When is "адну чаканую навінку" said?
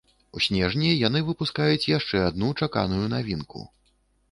2.31-3.61